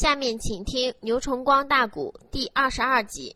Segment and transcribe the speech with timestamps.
[0.00, 3.34] 下面请听牛崇光大鼓第二十二集。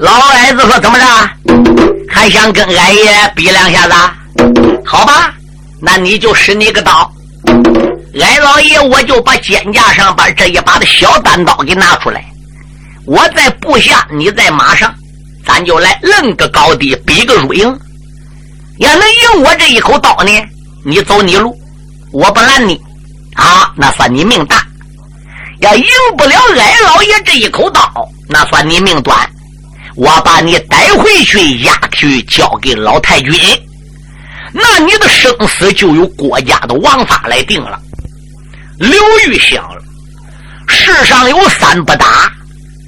[0.00, 1.06] 老矮子说：“怎么着？
[2.08, 3.94] 还想跟俺爷比两下子？
[4.84, 5.32] 好吧，
[5.80, 7.08] 那你就使你个刀。
[8.20, 12.24] 俺老爷我就把肩架上把这一把的小单刀给拿出来。
[13.06, 14.92] 我在部下，你在马上，
[15.46, 17.78] 咱就来论个高低，比个输赢。”
[18.80, 20.32] 要能赢我这一口刀呢，
[20.84, 21.54] 你走你路，
[22.12, 22.80] 我不拦你，
[23.34, 24.56] 啊，那算你命大；
[25.60, 25.84] 要赢
[26.16, 27.92] 不了矮老爷这一口刀，
[28.26, 29.30] 那算你命短。
[29.96, 33.34] 我把你带回去押去交给老太君，
[34.50, 37.78] 那你的生死就由国家的王法来定了。
[38.78, 39.62] 刘玉想，
[40.68, 42.32] 世上有三不打：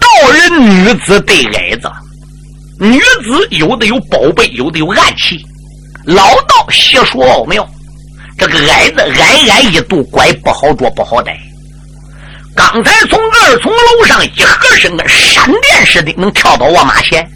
[0.00, 1.90] 道人、女子对矮子。
[2.78, 5.44] 女子有的有宝贝，有的有暗器。
[6.04, 7.68] 老道邪术奥妙，
[8.36, 11.38] 这个矮子矮矮一度拐不好捉不好逮。
[12.54, 17.26] 刚才从二层楼上一合身，跟闪电似的能跳到我马前。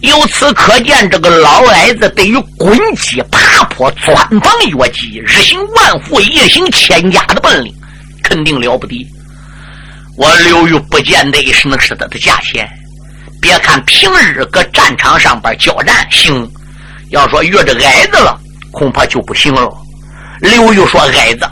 [0.00, 7.74] 由此可见，这个老矮子对于滚击、爬坡、钻房越级、日行万步、夜行千家的本领，
[8.22, 9.06] 肯定了不得。
[10.16, 12.68] 我刘玉不见得也是能是他的价钱。
[13.40, 16.48] 别看平日搁战场上边交战行。
[17.12, 18.38] 要说遇着矮子了，
[18.70, 19.70] 恐怕就不行了。
[20.40, 21.46] 刘玉说：“矮子，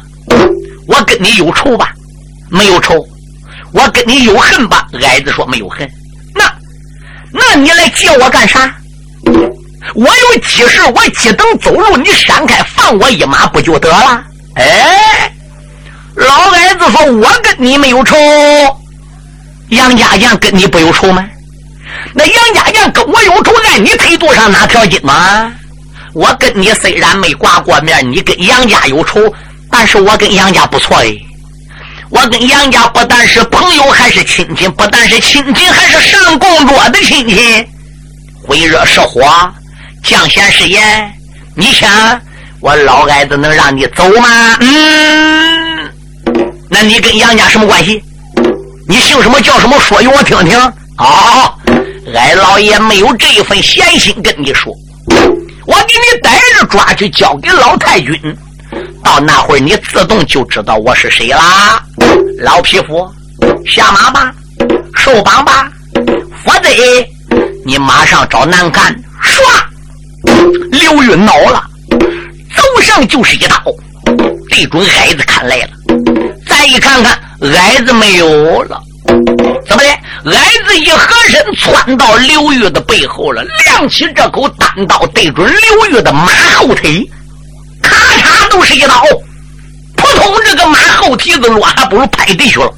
[0.88, 1.92] 我跟你有仇吧？
[2.48, 3.06] 没有仇。
[3.72, 4.88] 我跟你有恨吧？
[5.02, 5.88] 矮子说没有恨。
[6.34, 6.50] 那，
[7.30, 8.74] 那你来接我干啥？
[9.94, 14.24] 我有急事，我急等走路，你闪开，放我一马不就得了？
[14.54, 15.30] 哎，
[16.14, 18.16] 老矮子说：我跟你没有仇。
[19.68, 21.28] 杨家将跟你不有仇吗？”
[22.14, 25.50] 那杨家将跟我有仇，在你腿肚上哪条筋吗？
[26.12, 29.32] 我跟你虽然没挂过面，你跟杨家有仇，
[29.70, 31.16] 但是我跟杨家不错哎。
[32.08, 37.64] 我跟杨家不但是朋友，还是亲戚；不但是亲戚，还是上供桌的亲戚。
[38.42, 39.22] 会热是火，
[40.02, 41.12] 降闲是盐。
[41.54, 42.20] 你想，
[42.58, 44.56] 我老矮子能让你走吗？
[44.60, 45.88] 嗯，
[46.68, 48.02] 那你跟杨家什么关系？
[48.88, 49.78] 你姓什么叫什么？
[49.78, 50.58] 说与我听听。
[50.96, 51.56] 好。
[52.14, 54.72] 矮老爷没有这份闲心跟你说，
[55.66, 58.14] 我给你逮着抓去交给老太君，
[59.04, 61.82] 到那会儿你自动就知道我是谁啦。
[62.38, 63.08] 老匹夫，
[63.66, 64.32] 下马吧，
[64.96, 65.70] 受绑吧，
[66.44, 66.68] 否则
[67.64, 68.94] 你马上找难干。
[69.22, 69.40] 唰，
[70.70, 71.62] 刘云恼了，
[72.56, 73.62] 走上就是一刀，
[74.48, 75.68] 对准矮子看来了。
[76.48, 77.18] 再一看看，
[77.54, 78.80] 矮子没有了。
[79.66, 79.88] 怎么的？
[80.26, 87.08] 矮子一合身，窜到刘玉的背后了，亮起这口单刀，对准刘玉的马后腿，
[87.82, 89.02] 咔嚓都是一刀。
[89.96, 92.70] 扑通，这个马后蹄子落，还不如拍地去了。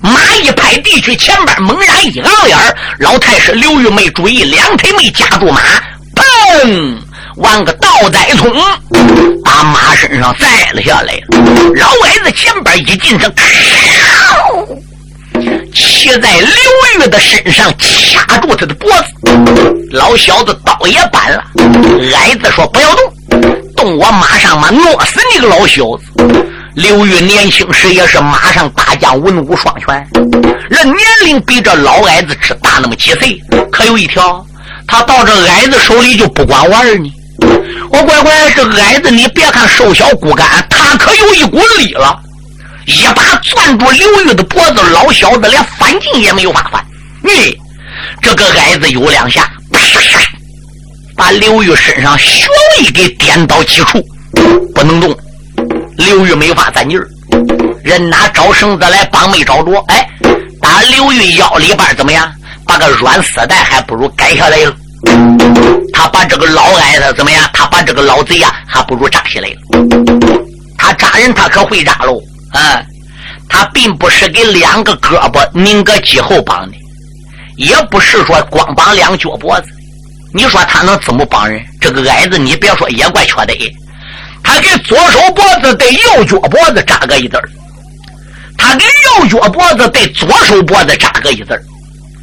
[0.00, 2.58] 马一拍地去，前边猛然一昂眼
[2.98, 5.60] 老太师刘玉没注意，两腿没夹住马，
[6.14, 6.98] 砰，
[7.36, 8.52] 往个倒栽葱，
[9.44, 11.18] 把马身上栽了下来。
[11.76, 13.30] 老矮子前边一进上，
[15.74, 19.06] 骑在刘玉的身上，掐住他的脖子。
[19.90, 21.42] 老小子刀也搬了。
[22.14, 23.12] 矮子说：“不要动，
[23.76, 26.02] 动我马上嘛，弄死你个老小子！”
[26.74, 30.08] 刘玉年轻时也是马上大将，文武双全。
[30.70, 33.38] 人年龄比这老矮子只大那么几岁，
[33.70, 34.44] 可有一条，
[34.86, 37.12] 他到这矮子手里就不管玩呢。
[37.90, 42.18] 我乖乖，这矮子你别看瘦小骨干，他可有一股力了。
[42.86, 46.84] 一把攥住刘玉的脖子，老小子连翻劲也没有法翻。
[47.22, 47.56] 你
[48.20, 50.18] 这个矮子有两下，啪啪
[51.16, 52.46] 把刘玉身上穴
[52.80, 54.02] 位给颠倒几处，
[54.74, 55.16] 不能动。
[55.96, 57.06] 刘玉没法站劲儿，
[57.84, 59.78] 人拿找绳子来绑没找着。
[59.88, 60.08] 哎，
[60.60, 62.30] 打刘玉腰里边怎么样？
[62.66, 64.74] 把个软丝带还不如改下来了。
[65.92, 67.48] 他把这个老矮子怎么样？
[67.52, 69.56] 他把这个老贼呀，还不如扎起来了。
[70.78, 72.20] 他扎人，他可会扎喽。
[72.52, 72.82] 啊，
[73.48, 76.76] 他并不是给两个胳膊拧个脊后绑的，
[77.56, 79.68] 也不是说光绑两脚脖子。
[80.34, 81.62] 你说他能怎么绑人？
[81.80, 83.54] 这个矮子，你别说也怪缺德。
[84.42, 87.40] 他给左手脖子对右脚脖子扎个一字
[88.58, 91.58] 他给右脚脖子对左手脖子扎个一字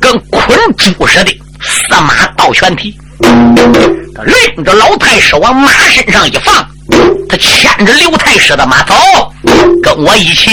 [0.01, 2.97] 跟捆猪似的，四马倒悬蹄。
[3.21, 6.55] 他拎着老太师往马身上一放。
[7.27, 8.95] 他牵着刘太师的马走，
[9.83, 10.51] 跟我一起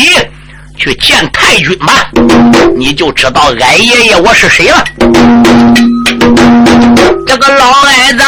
[0.79, 2.11] 去见太君吧，
[2.77, 4.85] 你就知道矮爷爷我是谁了。
[7.27, 8.25] 这个老矮子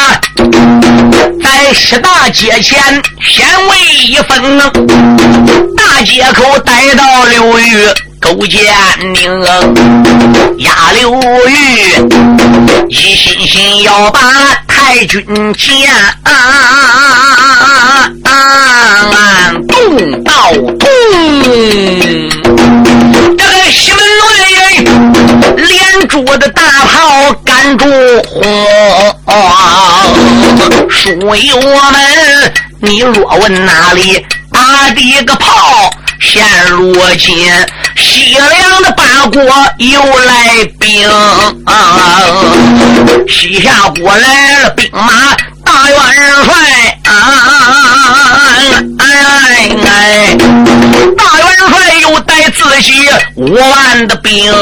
[1.42, 4.58] 在西大街前先为一分，
[5.76, 7.86] 大街口逮到刘玉
[8.20, 8.60] 勾践
[9.14, 9.44] 宁，
[10.58, 11.14] 押刘
[11.46, 11.52] 玉
[12.88, 14.20] 一心心要把
[14.66, 15.24] 太君
[15.54, 15.70] 见，
[19.68, 20.88] 动刀痛。
[23.36, 24.00] 这个西门
[24.36, 24.42] 内
[25.56, 27.86] 连珠的大炮赶住
[28.24, 28.42] 轰。
[30.90, 35.90] 属于我们，你若问哪里打的个炮？
[36.20, 37.48] 现如今
[37.98, 39.42] 西凉的八国
[39.78, 41.08] 又来兵，
[43.28, 45.98] 西夏国来了兵马大元
[46.44, 47.12] 帅，哎
[48.98, 50.36] 哎，
[51.16, 52.92] 大元帅又带自己
[53.36, 54.52] 五万的兵，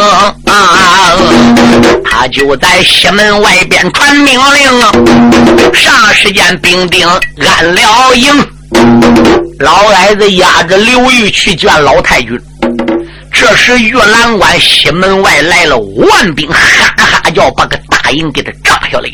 [2.04, 4.80] 他就在西门外边传命令，
[5.74, 8.48] 啥时间兵丁安了营。
[9.60, 12.38] 老矮子押着刘玉去见老太君。
[13.38, 19.10] 这时玉兰关西门外来了万兵，哈哈叫把个大营给他炸下来。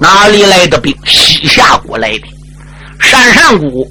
[0.00, 0.96] 哪里来的兵？
[1.06, 2.22] 西夏国来的。
[3.10, 3.86] 单善谷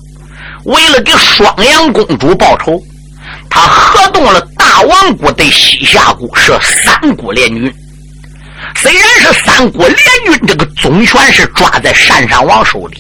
[0.66, 2.82] 为了给双阳公主报仇，
[3.48, 7.72] 他合动了大王国对西夏国，设三国联军。
[8.76, 12.98] 虽然是三国联军，这个总权是抓在单善王手里。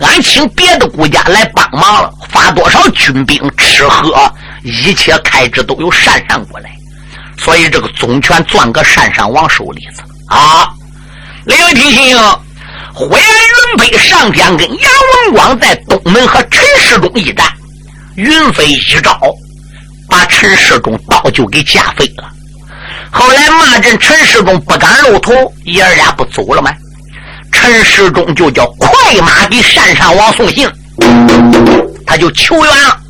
[0.00, 4.12] 俺请别的国家来帮忙了，发多少军兵、吃喝，
[4.62, 6.70] 一切开支都由单善过来，
[7.38, 10.68] 所以这个总权攥个单善王手里子啊。
[11.44, 12.16] 另外提醒：
[12.92, 17.46] 灰安云飞上天跟杨文广在东门和陈世忠一战，
[18.16, 19.18] 云飞一招
[20.08, 22.28] 把陈世忠刀就给架飞了。
[23.10, 25.32] 后来骂阵陈世忠不敢露头，
[25.64, 26.70] 爷儿俩不走了吗？
[27.52, 30.70] 陈世忠就叫快马给单善王送信，
[32.06, 33.00] 他就求援了，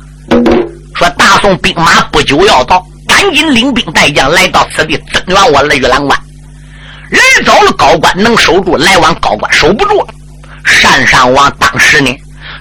[0.95, 6.19] 说大宋兵马不久要到，赶紧领兵带将来到此地增援我的玉兰关。
[7.09, 10.07] 人走了，高官能守住；来晚，高官守不住了。
[10.83, 12.15] 单善王当时呢，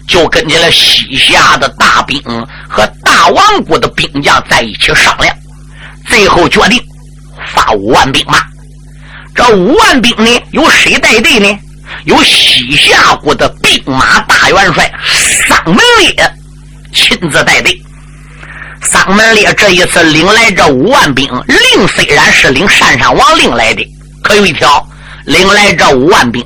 [0.08, 2.20] 就跟这了西夏的大兵
[2.68, 5.34] 和大王国的兵将在一起商量，
[6.06, 6.82] 最后决定
[7.54, 8.38] 发五万兵马。
[9.34, 11.58] 这五万兵呢，由谁带队呢？
[12.04, 14.90] 由西夏国的兵马大元帅
[15.46, 16.32] 桑门烈
[16.92, 17.80] 亲自带队。
[18.82, 23.86] 桑门烈这一次领来这五万兵，令虽然是领单山王令来的，
[24.22, 24.86] 可有一条，
[25.26, 26.44] 领来这五万兵，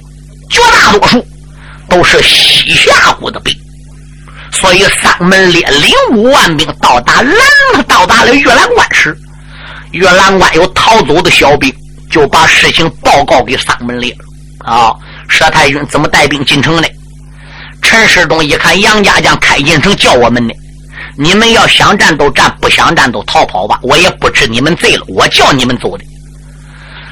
[0.51, 1.27] 绝大多数
[1.89, 3.55] 都是西夏国的兵。
[4.53, 9.17] 所以桑门烈领五万兵到达兰，到达了玉兰关时，
[9.93, 11.73] 玉兰关有逃走的小兵，
[12.11, 14.95] 就把事情报告给桑门烈了啊。
[15.29, 16.89] 佘太君怎么带兵进城的？
[17.83, 20.55] 陈世忠一看杨家将开进城叫我们呢，
[21.17, 25.05] 你们要想战都战，不想战都逃跑吧，我也不治你们罪了。
[25.09, 26.05] 我叫你们走的。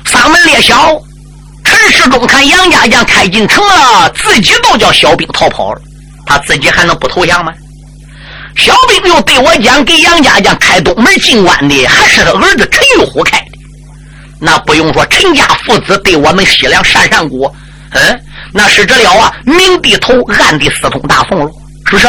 [0.04, 1.00] 嗓门烈小，
[1.64, 5.80] 陈世忠看杨家将开进城了，自己都叫小兵逃跑了，
[6.26, 7.52] 他自己还能不投降吗？
[8.56, 13.46] 小兵又对我讲，给杨家将开东门进关的还是他儿子陈玉虎开的。
[14.40, 17.54] 那不用说，陈家父子对我们西凉单善国。
[17.90, 18.20] 嗯，
[18.52, 21.50] 那是这了啊，明地头，暗地私通大宋了，
[21.86, 22.08] 是不是？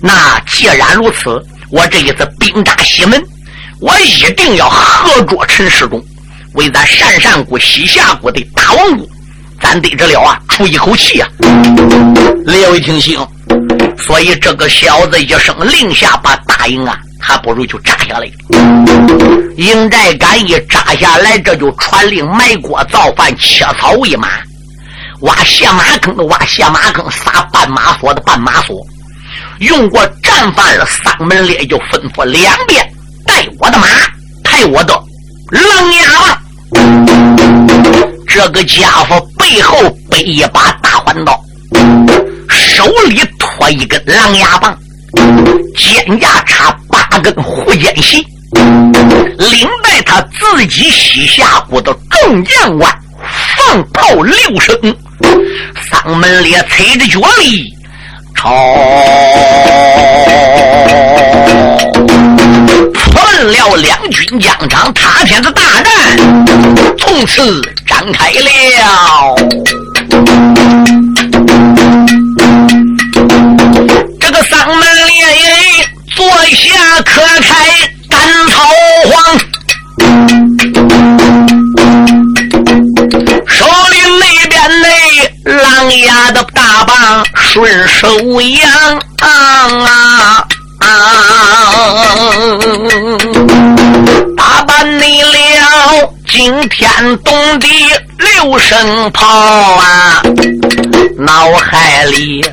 [0.00, 3.22] 那既然如此，我这一次兵扎西门，
[3.80, 6.02] 我一定要合捉陈世忠，
[6.54, 9.06] 为咱单善国、西夏国的大王国，
[9.60, 11.28] 咱得这了啊，出一口气啊！
[12.46, 13.26] 列位听行，
[13.98, 18.30] 所以这个小子一声令下，把大营啊，还不如就扎下来。
[19.56, 24.28] 营寨杆一扎下来，这就传令埋锅造饭，切草喂马。
[25.22, 28.86] 挖下马坑的挖下马坑，撒绊马索的绊马索。
[29.60, 32.86] 用过战犯了，嗓门烈就吩咐两边
[33.26, 33.86] 带我的马，
[34.44, 34.94] 抬我的
[35.50, 36.38] 狼牙棒。
[38.26, 41.40] 这个家伙背后背一把大环刀，
[42.48, 44.78] 手里托一根狼牙棒，
[45.76, 48.24] 肩胛插八根护肩旗，
[48.54, 52.92] 领带他自己西夏国的众将官。
[53.56, 54.96] 放炮六声，
[55.90, 57.74] 嗓门烈踩着脚力，
[58.38, 58.48] 朝
[63.02, 66.46] 喷了两军将场，塌天的大战
[66.96, 69.34] 从此展开了。
[74.20, 75.24] 这个丧门烈
[76.14, 77.90] 坐下可开
[87.50, 88.06] 顺手
[88.42, 88.70] 扬
[89.20, 89.26] 啊
[90.80, 90.86] 啊！
[94.36, 97.66] 打扮你了惊天动地
[98.18, 100.22] 六声炮啊！
[101.16, 102.44] 脑海里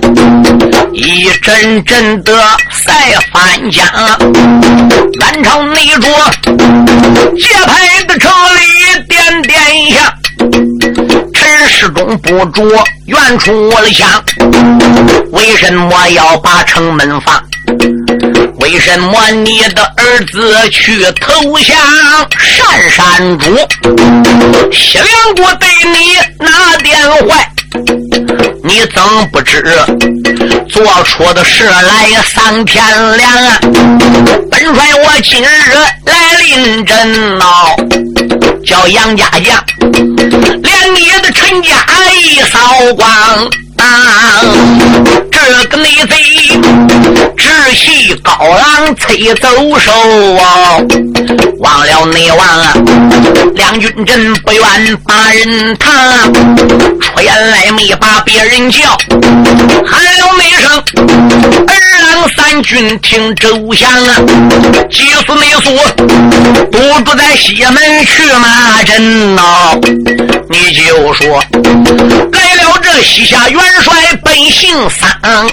[0.93, 2.33] 一阵阵的
[2.71, 2.93] 赛
[3.33, 3.85] 翻江，
[5.19, 6.07] 南朝内着
[7.37, 8.61] 节拍的车里
[9.09, 10.13] 点点响，
[11.67, 12.63] 始终不着
[13.05, 14.23] 远处了想，
[15.31, 17.43] 为什么要把城门放？
[18.59, 21.75] 为什么你的儿子去投降
[22.29, 23.57] 单山主？
[24.71, 27.51] 西凉国对你哪点坏？
[28.63, 29.61] 你怎不知
[30.69, 32.83] 做出的事来丧天
[33.17, 33.59] 良啊？
[34.49, 35.47] 本帅我今日
[36.05, 37.75] 来临阵闹，
[38.65, 39.63] 叫杨家将
[40.95, 43.05] 你的陈家一扫光。
[43.77, 44.41] 啊！
[45.29, 46.15] 这个内贼
[47.35, 49.91] 直系高郎催走手
[50.37, 50.79] 啊！
[51.59, 53.53] 忘了内王！
[53.53, 55.91] 两军阵不愿把人踏，
[56.99, 58.97] 出言来没把别人叫，
[59.85, 60.71] 喊了内声
[61.67, 64.15] 儿郎三军听周详啊！
[64.91, 65.71] 几时内苏
[66.71, 69.41] 都住在西门去马阵呐？
[70.49, 71.41] 你就说
[72.31, 73.93] 来了这西夏元帅
[74.23, 75.49] 本姓桑，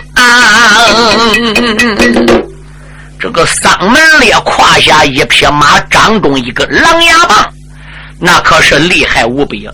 [3.22, 7.48] 这个桑门烈胯下一匹马，掌中一个狼牙棒，
[8.18, 9.72] 那可是厉害无比啊！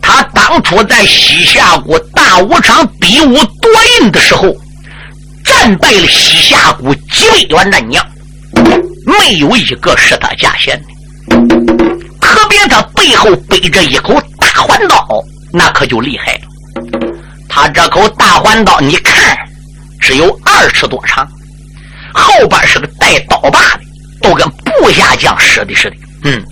[0.00, 4.54] 他当初在西夏国大武场比武夺印的时候，
[5.44, 8.06] 战败了西夏国几百员战将，
[9.04, 11.36] 没有一个是他家贤的。
[12.20, 15.04] 特别他背后背着一口大环刀，
[15.52, 16.40] 那可就厉害了。
[17.48, 19.36] 他这口大环刀，你看，
[20.00, 21.28] 只有二尺多长，
[22.16, 23.80] 后边是个带刀把的，
[24.22, 25.96] 都跟部下将使的似的。
[26.24, 26.42] 嗯，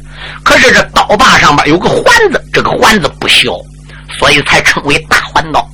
[0.44, 3.52] 可是这刀把上边有个环子，这个环子不小，
[4.18, 5.66] 所以才称为大环刀。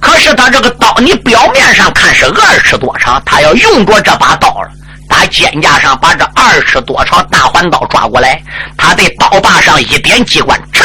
[0.00, 4.70] 可是他这个刀，你表面上看是二尺多长，他要用着这把刀了，
[5.08, 8.42] 打肩架上把这二尺多长大环刀抓过来，
[8.76, 10.84] 他在刀把上一点机关，嚓，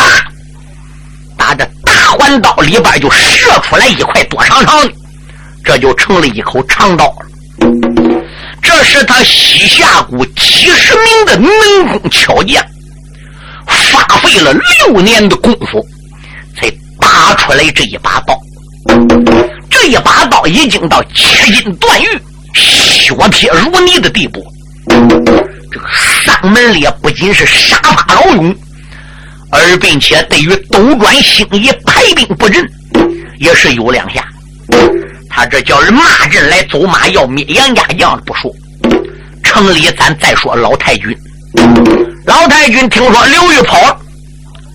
[1.38, 1.68] 打着。
[2.18, 4.92] 环刀里边就射出来一块多长长的，
[5.64, 7.29] 这就成了一口长刀了。
[8.62, 12.64] 这是他西夏国几十名的能工巧匠，
[13.66, 15.86] 花费了六年的功夫
[16.56, 18.38] 才打出来这一把刀。
[19.70, 22.08] 这一把刀已经到切金断玉、
[22.54, 24.44] 削铁如泥的地步。
[25.72, 25.86] 这个
[26.26, 28.56] 丧门烈不仅是杀伐老勇。
[29.52, 32.64] 而并且对于斗转星移、排兵布阵，
[33.40, 34.24] 也是有两下。
[35.30, 38.52] 他这叫人骂阵来走马要灭杨家将不说，
[39.44, 41.16] 城里咱再说老太君。
[42.26, 43.98] 老太君听说刘玉跑了，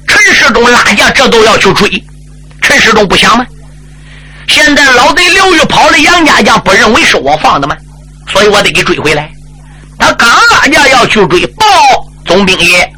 [0.07, 2.03] 陈世忠拉架，这都要去追。
[2.63, 3.45] 陈世忠不想吗？
[4.49, 7.77] 现在老贼刘玉跑了，杨家将不认为是我放的吗？
[8.31, 9.31] 所以我得给追回来。
[9.99, 11.65] 他刚拉架要去追，报
[12.25, 12.91] 总兵爷。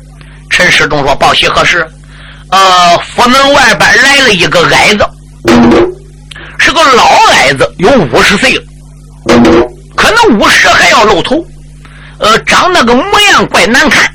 [0.50, 1.86] 陈世忠说：“报喜何事？
[2.50, 5.04] 呃，府门外边来了一个矮子，
[6.58, 8.62] 是个老矮子，有五十岁了，
[9.94, 11.44] 可能五十还要露头。
[12.18, 14.10] 呃，长那个模样怪难看。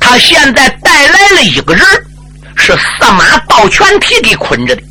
[0.00, 1.84] 他现在带来了一个人，
[2.56, 4.82] 是司马道全提给捆着的。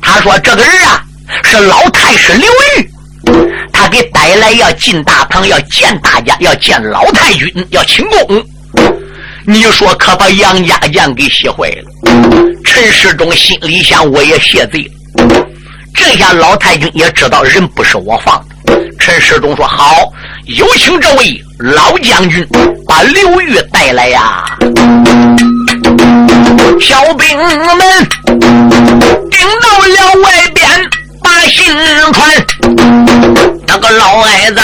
[0.00, 1.04] 他说这个人啊，
[1.44, 2.90] 是老太师刘玉，
[3.72, 8.44] 他给带来要进大堂，要见大家，要见老太君，要请功。”
[9.46, 11.84] 你说可把杨家将给吓坏了。
[12.64, 14.92] 陈世忠心里想，我也谢罪了。
[15.94, 18.80] 这下老太君也知道人不是我放的。
[18.98, 20.12] 陈世忠说：“好，
[20.46, 22.46] 有请这位老将军
[22.86, 24.44] 把刘玉带来呀。”
[26.80, 27.48] 小兵们
[29.30, 30.68] 顶到了外边，
[31.40, 31.64] 把信
[32.12, 32.28] 传。
[33.66, 34.60] 那个老矮子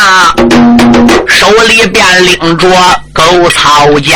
[1.26, 2.68] 手里边拎着
[3.14, 4.14] 狗草尖，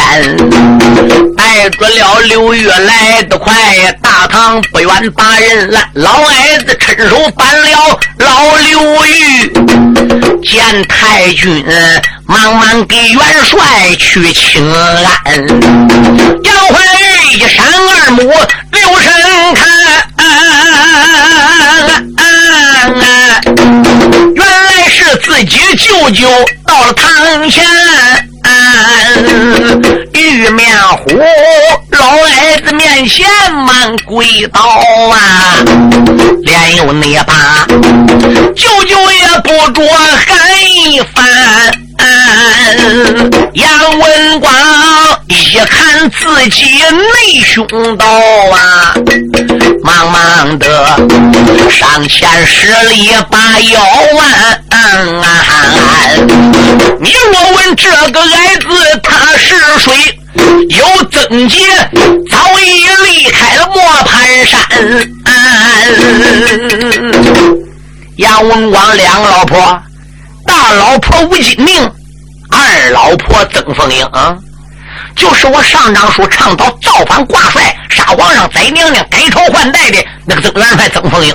[1.39, 3.55] 带着了刘玉来得快，
[4.03, 5.89] 大堂不远把人拦。
[5.95, 9.51] 老矮子伸手扳了老刘玉，
[10.45, 11.65] 见太君
[12.27, 13.59] 忙忙给元帅
[13.99, 15.03] 去请安。
[16.45, 17.00] 杨怀玉
[17.33, 19.69] 一闪二目留神看。
[20.17, 20.25] 啊
[22.17, 22.25] 啊啊
[24.35, 26.29] 原来是自己舅舅
[26.67, 27.65] 到了堂前，
[30.13, 31.09] 玉面虎
[31.91, 35.63] 老矮子面前满跪倒啊，
[36.43, 37.65] 连有那把
[38.57, 39.83] 舅舅也不着
[46.11, 48.95] 自己内兄道啊，
[49.83, 50.97] 忙忙的
[51.71, 53.81] 上前施礼把腰
[54.17, 54.63] 弯。
[57.01, 58.67] 你若问这个矮子
[59.03, 60.19] 他是谁？
[60.69, 61.59] 有曾杰
[62.31, 64.61] 早已离开了磨盘山。
[68.17, 69.83] 杨文广两个老婆，
[70.47, 71.91] 大老婆吴金明，
[72.51, 74.07] 二老婆曾凤英，
[75.21, 81.35] 就是我上章书倡导造反挂帅、杀皇上、宰娘娘、改朝换代的那个曾元帅曾凤英。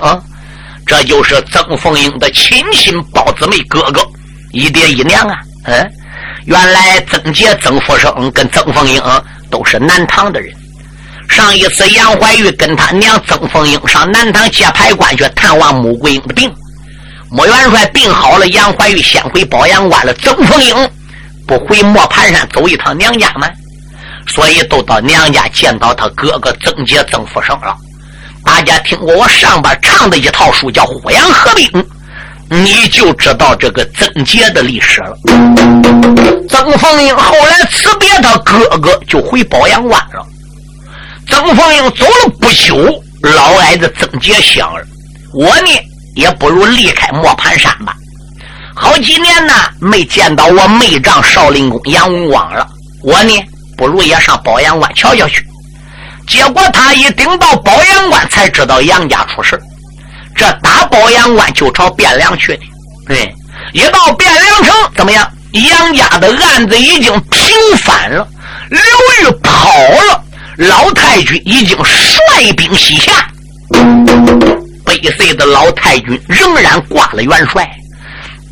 [0.88, 4.01] 这就是曾凤英的亲亲胞姊妹哥哥，
[4.54, 5.38] 一爹一娘啊。
[5.65, 5.88] 嗯，
[6.46, 9.00] 原来曾杰、曾福生跟曾凤英
[9.51, 10.51] 都是南唐的人。
[11.30, 16.51] 上一次杨怀玉跟他娘曾凤英上南唐接牌关去探望穆桂英的病，
[17.30, 20.12] 穆元帅病好了，杨怀玉先回保阳关了。
[20.15, 20.75] 曾凤英
[21.46, 23.48] 不回磨盘山走一趟娘家吗？
[24.27, 27.75] 所以都到娘家见到他哥哥曾杰、曾福生了。
[28.44, 31.67] 大家听过我上边唱的一套书叫《虎阳合兵》，
[32.50, 35.17] 你就知道这个曾杰的历史了。
[36.48, 40.25] 曾凤英后来辞别他哥哥，就回保阳关了。
[41.27, 44.86] 曾凤英走了不久，老矮子曾杰想儿，
[45.34, 45.72] 我呢
[46.15, 47.96] 也不如离开磨盘山吧。
[48.75, 52.67] 好几年呢没见到我妹丈少林公杨文广了，
[53.01, 53.34] 我呢
[53.77, 55.46] 不如也上保阳关瞧瞧去。
[56.27, 59.60] 结果他一顶到保阳关，才知道杨家出事
[60.36, 62.63] 这打保阳关就朝汴梁去的。
[63.08, 63.36] 对，
[63.74, 65.32] 一到汴梁城，怎么样？
[65.53, 67.41] 杨家的案子已经平
[67.77, 68.27] 反了，
[68.70, 68.82] 刘
[69.22, 70.24] 玉跑了，
[70.58, 73.29] 老太君已经率兵西下。
[74.84, 77.70] 被岁的老太君仍然挂了元帅。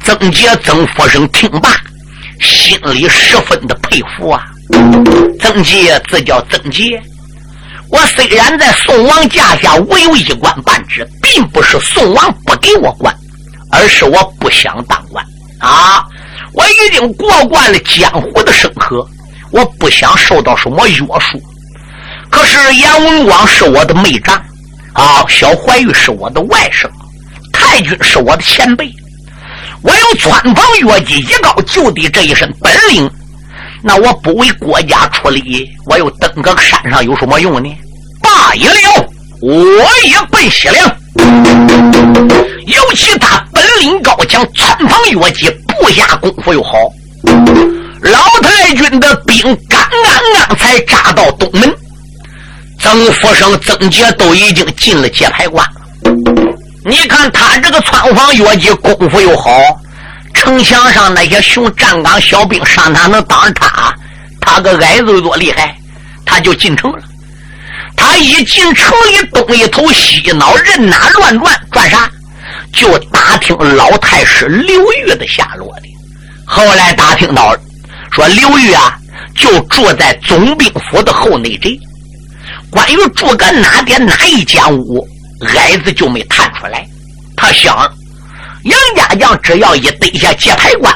[0.05, 1.69] 曾杰、曾福生听罢，
[2.39, 4.45] 心里十分的佩服啊。
[5.39, 7.01] 曾杰自叫曾杰。
[7.89, 13.15] 我虽然在宋王驾下，我有一官半职，并不是宋王不给我官，
[13.71, 15.23] 而是我不想当官
[15.59, 16.03] 啊！
[16.53, 19.07] 我已经过惯了江湖的生活，
[19.51, 21.39] 我不想受到什么约束。
[22.31, 24.35] 可是杨文广是我的妹丈
[24.93, 26.89] 啊，小怀玉是我的外甥，
[27.51, 28.91] 太君是我的前辈，
[29.83, 33.07] 我有穿帮越脊、一高就地这一身本领。
[33.85, 37.69] 那我不为国家出力，我又登个山上有什么用呢？
[38.21, 39.05] 罢也了，
[39.41, 40.97] 我也奔西凉。
[42.65, 46.71] 尤其他本领高强，穿房越脊，部下功夫又好。
[48.01, 49.37] 老太君的兵
[49.69, 51.75] 刚刚刚才扎到东门，
[52.79, 55.65] 曾福生、曾杰都已经进了界牌关。
[56.85, 59.51] 你看他这个穿房越脊，功夫又好。
[60.43, 63.95] 城墙上那些熊站岗小兵上哪能挡着他？
[64.41, 65.73] 他个矮子多厉害？
[66.25, 66.99] 他就进城了。
[67.95, 72.11] 他一进城里，东一头西一脑，任哪乱转转啥？
[72.73, 75.83] 就打听老太师刘玉的下落的。
[76.45, 77.55] 后来打听到，
[78.11, 78.97] 说刘玉啊，
[79.37, 81.69] 就住在总兵府的后内宅。
[82.69, 85.07] 关于住个哪点哪一间屋，
[85.55, 86.85] 矮子就没探出来。
[87.37, 87.89] 他想。
[88.63, 90.93] 杨家将只要一逮下界牌关，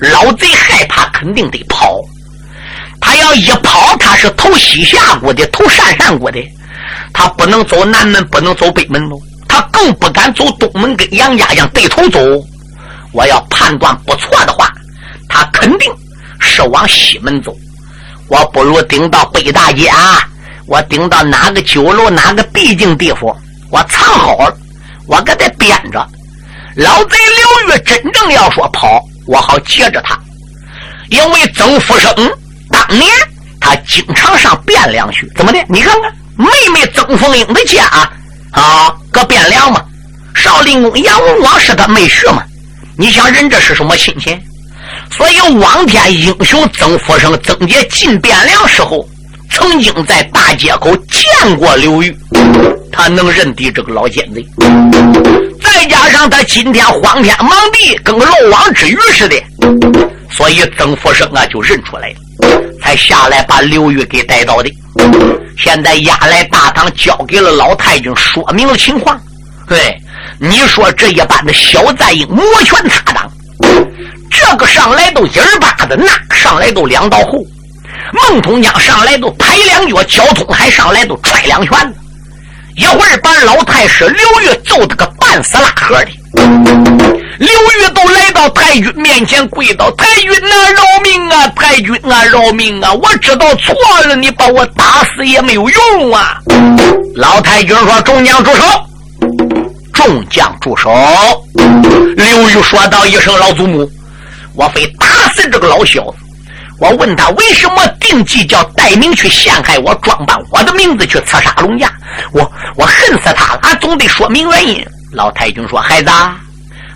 [0.00, 2.00] 老贼害怕，肯定得跑。
[3.00, 6.38] 他要一跑，他是投西夏国的，投鄯善国的，
[7.12, 9.18] 他不能走南门，不能走北门喽。
[9.48, 12.20] 他更不敢走东门，跟杨家将对头走。
[13.12, 14.72] 我要判断不错的话，
[15.28, 15.92] 他肯定
[16.40, 17.56] 是往西门走。
[18.28, 20.28] 我不如顶到北大街啊，
[20.66, 23.34] 我顶到哪个酒楼，哪个必经地方，
[23.70, 24.56] 我藏好了，
[25.06, 26.06] 我给他编着。
[26.80, 27.16] 老贼
[27.66, 30.18] 刘玉真正要说跑，我好接着他，
[31.10, 32.10] 因为曾福生
[32.70, 33.06] 当年
[33.60, 35.62] 他经常上汴梁去，怎么的？
[35.68, 37.84] 你看看妹妹曾凤英的家
[38.52, 39.84] 啊，搁汴梁嘛。
[40.34, 42.42] 少林公杨文广是他妹婿嘛。
[42.96, 44.38] 你想人这是什么亲戚？
[45.10, 49.06] 所以望天英雄曾福生、曾杰进汴梁时候，
[49.50, 52.16] 曾经在大街口见过刘玉，
[52.90, 54.42] 他能认得这个老奸贼。
[55.80, 59.42] 再加上他今天荒天忙地，跟个漏网之鱼似的，
[60.30, 64.70] 所以曾福生啊就认出来了，才下来把刘玉给带到的。
[65.56, 69.18] 现在押来大堂，交给了老太君，说明了情况。
[69.66, 69.96] 对，
[70.38, 73.30] 你说这一般的小赞英摩拳擦掌，
[74.30, 77.42] 这个上来都一儿八的，那上来都两道后。
[78.12, 81.94] 孟通江上来都拍两脚，交通还上来都踹两拳，
[82.80, 86.08] 一会儿把老太师刘玉揍得个半死拉活的。
[87.38, 91.46] 刘玉都来到太君面前跪倒：“太君啊，饶命啊！
[91.48, 92.90] 太君啊，饶命啊！
[92.94, 93.74] 我知道错
[94.06, 96.38] 了，你把我打死也没有用啊！”
[97.16, 98.64] 老太君说：“众将住手！”
[99.92, 100.90] 众将住手！
[102.16, 103.86] 刘玉说道一声：“老祖母，
[104.54, 106.16] 我非打死这个老小子。
[106.80, 111.92] 我问他为什么定计叫戴明去陷害我，装扮我的名字去刺杀龙家。
[112.32, 112.40] 我
[112.74, 116.10] 我恨死他了，俺总得说明原因。”老太君说：“孩子，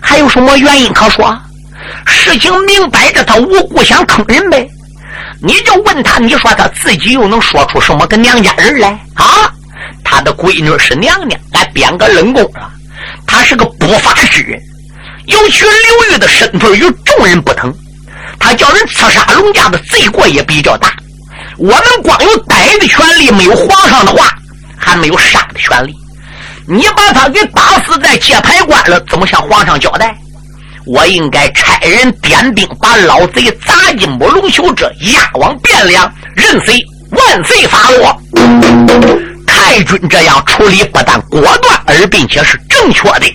[0.01, 1.37] 还有什么原因可说？
[2.07, 4.67] 事情明摆着，他无故想坑人呗。
[5.39, 9.51] 你就问他，你说他自己又能说出什么个娘家人来啊？
[10.03, 12.71] 他的闺女是娘娘，俺编个冷宫了。
[13.27, 14.59] 他是个不法之人，
[15.27, 17.71] 尤其刘玉的身份与众人不同，
[18.39, 20.93] 他叫人刺杀龙家的罪过也比较大。
[21.57, 24.29] 我们光有逮的权利，没有皇上的话，
[24.77, 25.95] 还没有杀的权利。”
[26.67, 30.15] 你把他给打死在界牌关了，怎么向皇上交代？
[30.87, 38.19] 我应该差人点兵，把老贼砸进木龙袖这，押往汴梁，任谁万岁发落。
[39.65, 43.25] 太君这样处理不但果断，而并且是正确的，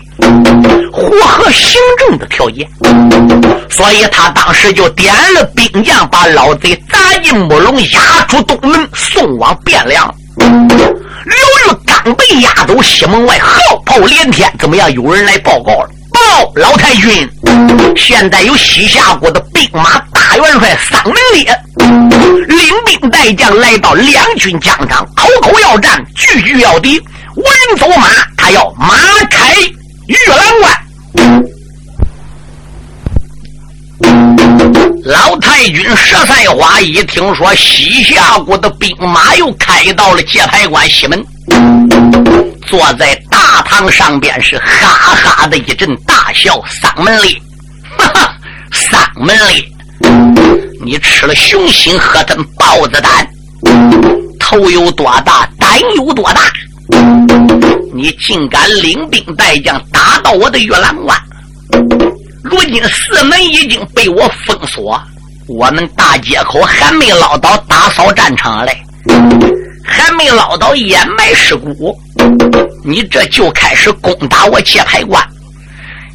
[0.93, 2.65] 符合行政的条件。
[3.69, 10.15] 所以他当时就点了兵将，把老贼砸进木龙，押出东门，送往汴梁。
[10.39, 11.35] 刘
[11.75, 14.49] 玉刚被押走，西门外号炮连天。
[14.57, 14.91] 怎么样？
[14.93, 15.91] 有人来报告了。
[16.13, 17.29] 报老太君，
[17.97, 21.59] 现在有西夏国的兵马大元帅桑门烈
[22.49, 27.01] 领兵带将来到两军疆场，口口要战，句句要敌。
[27.37, 28.95] 无人走马，他要马
[29.31, 29.55] 开
[30.07, 30.81] 玉兰关。
[35.05, 41.25] 老太君佘赛花一听说西夏国的兵马又开到了界牌关西门，
[42.71, 46.55] 坐在大堂上边是哈哈的一阵大笑。
[46.81, 47.37] 嗓门里，
[47.99, 48.33] 哈哈，
[48.73, 49.67] 嗓门里，
[50.85, 53.29] 你吃了熊心，喝成豹子胆，
[54.39, 56.43] 头有多大，胆有多大？
[57.93, 61.19] 你竟敢领兵带将打到我的月兰关！
[62.45, 65.03] 如今四门已经被我封锁，
[65.49, 68.81] 我们大街口还没捞到打扫战场嘞，
[69.85, 71.97] 还没捞到掩埋尸骨，
[72.85, 75.23] 你这就开始攻打我界牌关，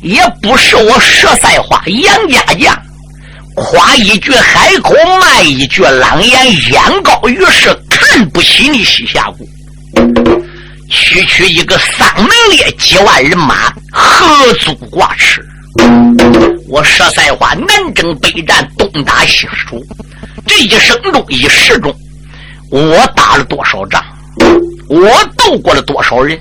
[0.02, 2.78] 也不是我佘赛花杨家将，
[3.56, 9.46] 夸一句海口，卖一句狼烟，眼高于是看不起你西夏国，
[10.90, 15.44] 区区一个丧门列几万人马，何足挂齿？
[16.68, 19.84] 我佘赛花南征北战，东打西输，
[20.48, 21.94] 这一生中一世中，
[22.72, 24.04] 我打了多少仗？
[24.90, 26.40] 我斗过了多少人？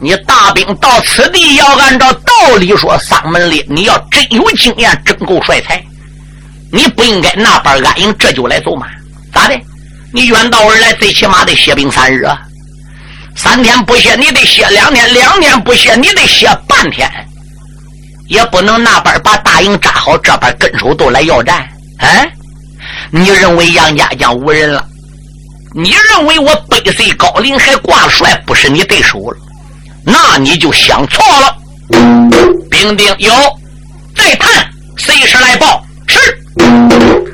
[0.00, 5.82] 你大兵到此地，要按照道理说，丧门里，你要真有经验，真够帅才，
[6.72, 8.86] 你不应该那般安营，这就来走嘛，
[9.32, 9.58] 咋的？
[10.12, 12.40] 你远道而来，最起码得歇兵三日啊！
[13.36, 17.10] 三天不歇，你得歇两天；两天不歇，你得歇半天。
[18.28, 21.66] 也不能那边把大营扎好，这边跟手都来要战。
[21.98, 22.30] 哎，
[23.10, 24.84] 你认为杨家将无人了？
[25.74, 29.36] 你认为我百岁高龄还挂帅，不是你对手了？
[30.04, 31.56] 那你就想错了。
[32.70, 33.32] 兵丁有，
[34.16, 35.84] 再探，随时来报。
[36.06, 36.38] 是，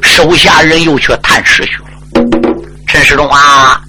[0.02, 1.84] 手下人又去探师去了。
[2.86, 3.80] 陈世忠啊，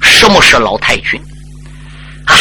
[0.00, 1.20] 什么是老太君？
[2.26, 2.36] 唉。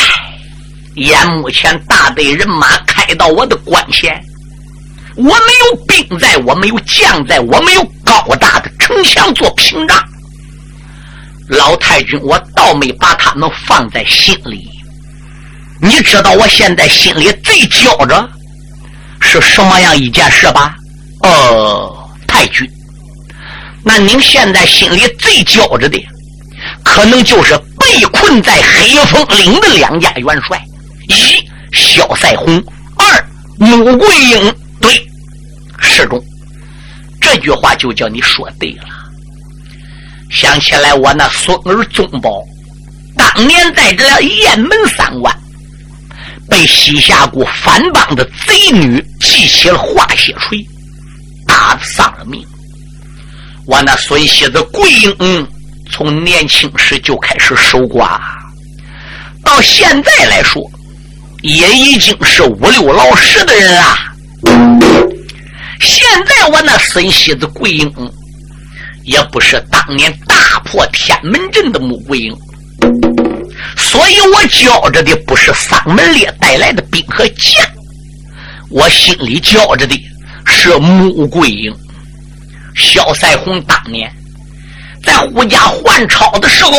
[0.95, 4.21] 眼目前大队人马开到我的关前，
[5.15, 9.97] 我没有兵在，我没有将在，我没有高大的城墙做屏障。
[11.49, 14.69] 老太君，我倒没把他们放在心里。
[15.81, 18.29] 你知道我现在心里最焦着
[19.19, 20.75] 是什么样一件事吧？
[21.23, 22.69] 呃，太君，
[23.83, 25.97] 那您现在心里最焦着的，
[26.83, 30.61] 可能就是被困在黑风岭的两家元帅。
[31.07, 32.63] 一小赛红，
[32.95, 33.25] 二
[33.57, 34.55] 穆桂英。
[34.79, 34.91] 对，
[35.79, 36.23] 师中，
[37.19, 38.98] 这句话就叫你说对了。
[40.29, 42.43] 想起来我那孙儿宗宝，
[43.17, 45.35] 当年在这雁门三关，
[46.49, 50.59] 被西夏国反帮的贼女记起了化血锤，
[51.47, 52.45] 打的丧了命。
[53.65, 55.47] 我那孙媳子桂英，
[55.91, 58.19] 从年轻时就开始守寡，
[59.43, 60.61] 到现在来说。
[61.41, 63.97] 也已经是五六老十的人了。
[65.79, 67.89] 现在我那孙媳子桂英，
[69.11, 72.35] 也不是当年大破天门阵的穆桂英，
[73.75, 77.65] 所以我教着的不是丧门烈带来的兵和将，
[78.69, 79.99] 我心里教着的
[80.45, 81.75] 是穆桂英。
[82.75, 84.09] 萧赛红当年
[85.03, 86.71] 在胡家还朝的时候，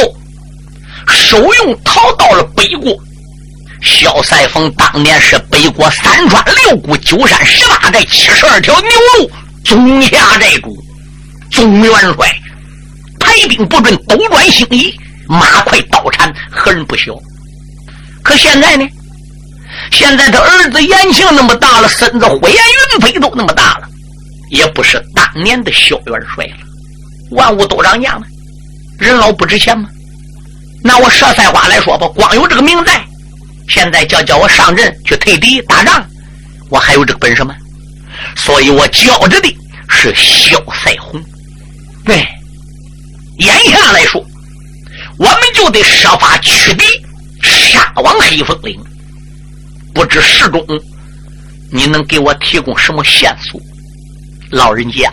[1.08, 2.96] 手用逃到了北国。
[3.82, 9.30] 萧赛峰当年是北国三川六谷九山十八寨七十二条牛路
[9.64, 10.76] 总辖寨主。
[11.50, 12.40] 总元帅
[13.18, 14.94] 排兵布阵，斗转星移，
[15.28, 17.14] 马快刀铲，何人不晓？
[18.22, 18.88] 可现在呢？
[19.90, 23.88] 现在他儿子延庆那么大了，孙子火焰云飞都那么大了，
[24.50, 26.56] 也不是当年的萧元帅了。
[27.30, 28.26] 万物都涨价吗？
[28.98, 29.88] 人老不值钱吗？
[30.82, 33.04] 拿我佘赛花来说吧，光有这个名在，
[33.68, 36.04] 现在叫叫我上阵去退敌打仗，
[36.70, 37.54] 我还有这个本事吗？
[38.36, 39.56] 所以我教着的
[39.88, 41.22] 是萧赛红。
[42.04, 42.26] 对，
[43.38, 44.24] 眼下来说，
[45.18, 46.84] 我们就得设法驱敌，
[47.42, 48.78] 杀往黑风岭。
[49.94, 50.64] 不知世中，
[51.70, 53.60] 你能给我提供什么线索？
[54.50, 55.12] 老人家，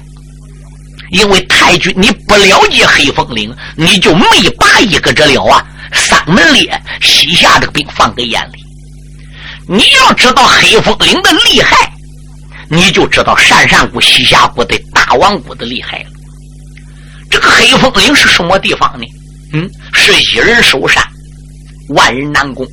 [1.12, 4.26] 因为太君你不了解黑风岭，你就没
[4.58, 5.66] 把一个这了啊！
[5.94, 8.64] 三门烈西夏这个兵放在眼里。
[9.68, 11.76] 你要知道黑风岭的厉害，
[12.70, 16.10] 你就知道鄯善谷、西夏谷的大王谷的厉害了。
[17.30, 19.06] 这个黑风岭是什么地方呢？
[19.54, 21.04] 嗯，是一人守山，
[21.90, 22.66] 万人难攻。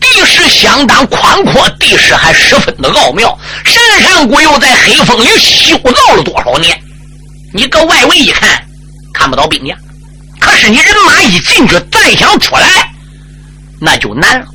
[0.00, 3.36] 地势相当宽阔，地势还十分的奥妙。
[3.64, 6.78] 神山谷又在黑风岭修造了多少年？
[7.52, 8.62] 你搁外围一看，
[9.14, 9.76] 看不到兵将。
[10.38, 12.90] 可是你人马一进去，再想出来，
[13.80, 14.46] 那就难了。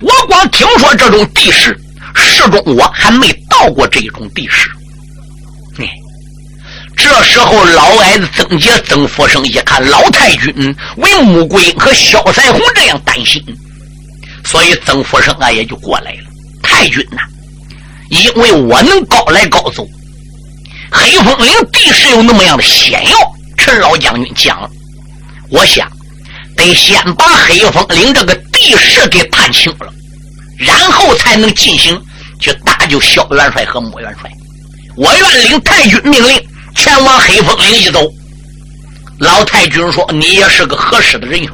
[0.00, 1.76] 我光听说这种地势，
[2.14, 4.68] 始终我还没到过这种地势。
[6.96, 13.42] 这时候，老矮子曾杰、曾福生一看老太君为穆桂英和萧赛红这样担心，
[14.44, 16.18] 所以曾福生啊也就过来了。
[16.62, 17.22] 太君呐，
[18.08, 19.86] 因为我能高来高走，
[20.90, 23.18] 黑风岭地势有那么样的险要，
[23.56, 24.70] 陈老将军讲，
[25.50, 25.90] 我想
[26.56, 29.92] 得先把黑风岭这个地势给探清了，
[30.58, 32.00] 然后才能进行
[32.38, 34.30] 去搭救萧元帅和穆元帅。
[34.96, 36.51] 我愿领太君命令。
[36.82, 38.12] 前往黑风岭一走，
[39.20, 41.52] 老太君说：“你也是个合适的人选，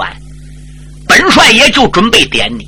[1.06, 2.66] 本帅也就准备点你。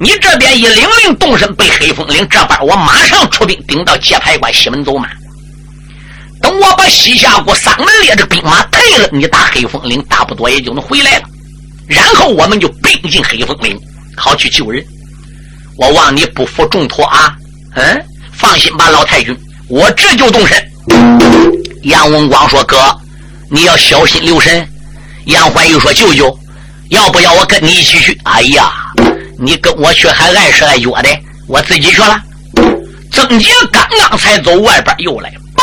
[0.00, 5.10] 你这边一领令动身背黑风岭，这边我马上出兵顶到界牌关西门走马。
[6.40, 11.24] 等我把西夏国三门列的兵马退了，你打黑风岭，大不多也就能回来了。
[11.86, 13.78] 然后我们就兵进黑风岭，
[14.16, 14.82] 好去救人。
[15.76, 17.36] 我望你不负重托啊！
[17.74, 19.36] 嗯，放心吧，老太君，
[19.68, 20.56] 我这就动身。”
[21.82, 22.76] 杨文光说：“哥，
[23.50, 24.68] 你要小心留神。”
[25.26, 26.36] 杨怀玉说：“舅舅，
[26.90, 28.72] 要不要我跟你一起去？”哎呀，
[29.38, 31.08] 你跟我去还碍事碍脚的，
[31.48, 32.20] 我自己去了。
[33.10, 35.62] 曾杰刚刚才走，外边又来报，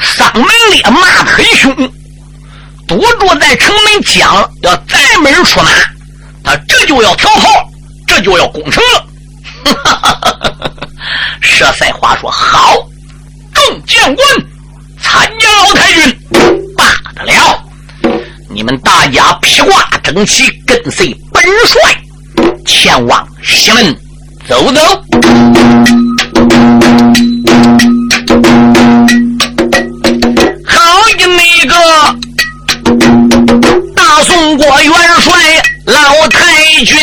[0.00, 1.74] 丧门烈骂得很凶，
[2.86, 5.70] 堵住在城门讲要再没人出马，
[6.44, 7.68] 他这就要逃跑，
[8.06, 9.06] 这就要攻城了。
[11.42, 12.76] 佘赛花说：“好。”
[13.60, 14.26] 众将官
[15.02, 16.16] 参加老太君，
[16.76, 17.62] 罢得了！
[18.48, 21.80] 你们大家披挂整齐，跟随本帅
[22.64, 23.94] 前往西门
[24.48, 24.80] 走走。
[30.66, 30.74] 好
[31.18, 31.74] 的，那个
[33.94, 36.96] 大宋国元帅老太君。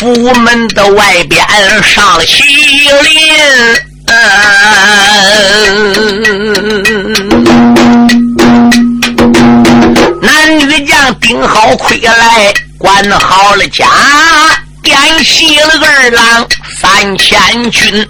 [0.00, 1.46] 府门的外边
[1.82, 2.40] 上了麒
[3.02, 3.36] 麟，
[10.22, 13.86] 男女将顶好盔来，管好了家，
[14.82, 16.46] 点齐了二郎
[16.80, 18.08] 三千军，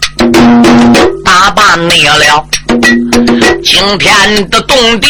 [1.24, 2.46] 打罢灭了
[3.64, 5.08] 惊天的动地。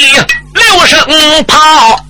[0.55, 0.99] 六声
[1.47, 2.03] 炮，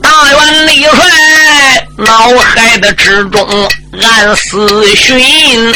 [0.00, 0.90] 大元李帅
[1.98, 3.46] 脑海的之中
[4.00, 5.74] 暗思寻，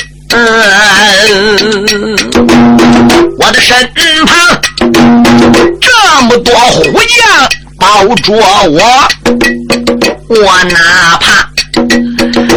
[3.39, 3.91] 我的身
[4.25, 4.61] 旁
[5.81, 7.19] 这么多虎将
[7.79, 8.33] 保着
[8.71, 9.09] 我，
[10.29, 11.51] 我哪怕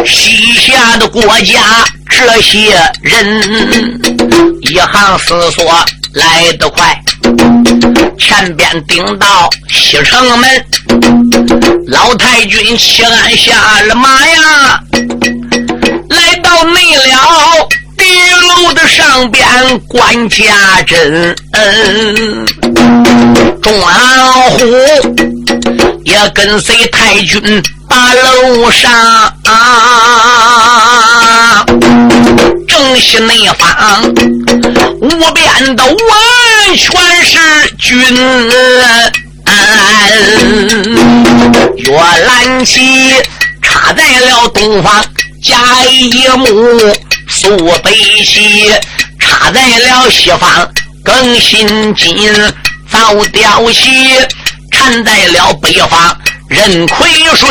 [0.06, 1.84] 西夏的国家。
[2.08, 4.00] 这些人
[4.60, 5.64] 一行思索
[6.14, 7.02] 来得快，
[8.18, 10.64] 前边顶到西城门，
[11.86, 14.80] 老太君起鞍下了马呀，
[16.10, 21.34] 来到内了地楼的上边关家珍，
[23.62, 24.66] 众老虎
[26.04, 28.92] 也跟随太君把楼上
[29.44, 31.11] 啊。
[32.92, 34.02] 正西内方，
[35.00, 37.98] 无边的完全是军。
[41.78, 43.14] 月兰旗
[43.62, 45.02] 插在了东方，
[45.42, 46.46] 甲一木
[47.30, 48.70] 苏北西
[49.18, 50.70] 插在了西方，
[51.02, 52.30] 更新金
[52.90, 53.88] 早雕西
[54.70, 56.14] 缠在了北方，
[56.50, 57.48] 任亏水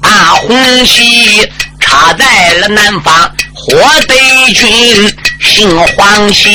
[0.00, 3.28] 大红旗插在了南方。
[3.64, 3.72] 火
[4.08, 4.14] 德
[4.52, 6.50] 军姓黄喜，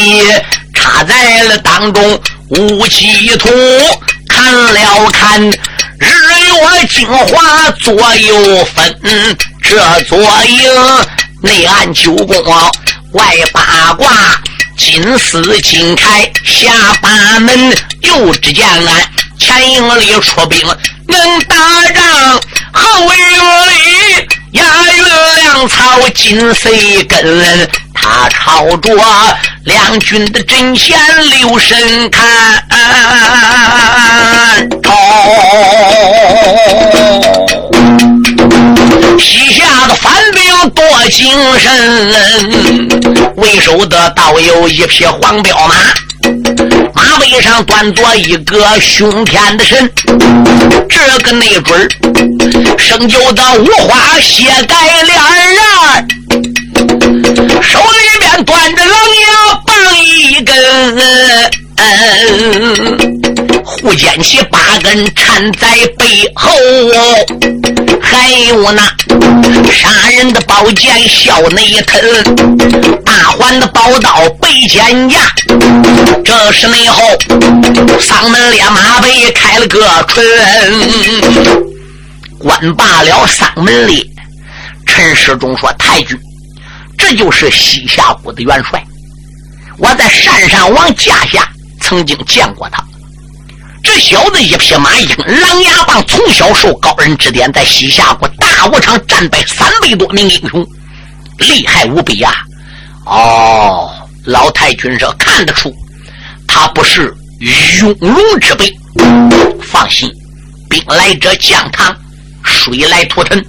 [0.73, 3.47] 插在了当中无基土。
[4.27, 5.51] 看了看日
[6.01, 8.99] 月精华左右分，
[9.63, 11.05] 这左营
[11.41, 12.43] 内按九宫，
[13.13, 14.11] 外八卦
[14.77, 16.69] 金丝金铠下
[17.01, 17.73] 八门。
[18.01, 20.59] 右只见俺前营里出兵
[21.07, 21.55] 能打
[21.93, 22.41] 仗，
[22.77, 23.19] 后营
[23.71, 24.27] 里。
[24.51, 25.03] 押运
[25.35, 28.91] 粮草金穗根，他朝着
[29.65, 30.97] 两军的阵前
[31.29, 32.23] 留神看。
[34.81, 34.93] 朝
[39.19, 45.75] 西夏的反兵多精神，为首的倒有一匹黄骠马。
[47.09, 49.89] 马背上端坐一个凶天的神，
[50.89, 51.87] 这个内准儿
[52.77, 56.05] 生就的五花血盖脸儿，
[57.61, 59.27] 手里面端着狼牙
[59.65, 60.53] 棒一根，
[63.67, 66.49] 护剑旗八根缠在背后。
[68.01, 68.81] 还有那
[69.69, 72.23] 杀人的宝剑笑内吞，
[73.03, 75.19] 大环的宝刀背肩架。
[76.23, 77.03] 这是内后
[77.99, 80.25] 嗓门烈马背开了个春，
[82.39, 84.09] 关罢了嗓门里。
[84.85, 86.17] 陈世忠说：“太君，
[86.97, 88.81] 这就是西夏国的元帅。
[89.77, 91.47] 我在山上王架下
[91.81, 92.81] 曾经见过他。”
[93.87, 100.67] 这小子一匹马，一根狼牙棒，从小受高人指点，在西夏国大武场战败三百多名英雄，
[101.37, 102.29] 厉害无比呀！
[103.05, 103.89] 哦，
[104.25, 105.73] 老太君说看得出，
[106.45, 108.69] 他不是庸碌之辈。
[109.61, 110.11] 放心，
[110.69, 111.95] 兵来者将堂，
[112.43, 113.41] 水来土屯。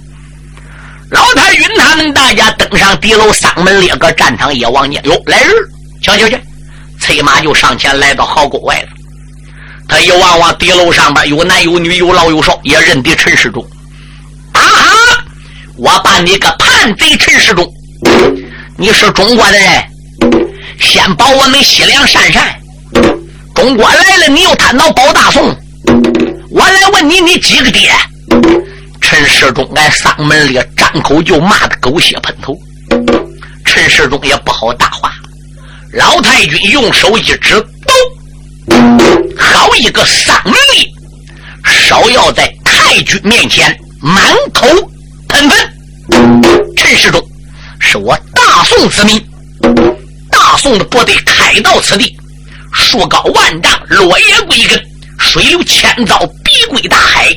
[1.11, 5.53] 老太君他们大家登上敌楼三门列个战场，一望见哟，来人，
[6.01, 6.39] 瞧瞧去，
[6.97, 8.87] 催马就上前来到壕沟外了。
[9.89, 13.61] 他一望望敌楼上边有男有女有老有少，也认得陈世忠。
[14.53, 14.61] 啊！
[15.75, 17.65] 我把你个叛贼陈世忠，
[18.77, 19.83] 你是中国的人，
[20.79, 22.53] 先保我们西凉善善。
[23.55, 25.55] 中国来了，你又贪到保大宋。
[26.51, 27.91] 我来问你，你几个爹？
[28.99, 32.53] 陈世忠在丧门里张口就骂的狗血喷头。
[33.65, 35.11] 陈世忠也不好答话。
[35.93, 37.65] 老太君用手一指，
[39.37, 40.53] 好一个丧命！
[41.65, 44.67] 少要在太君面前满口
[45.27, 45.73] 喷粪。
[46.75, 47.21] 陈世忠
[47.79, 49.21] 是我大宋子民，
[50.31, 52.15] 大宋的部队开到此地，
[52.73, 54.81] 树高万丈，落叶归根，
[55.19, 57.29] 水流千遭，必归大海，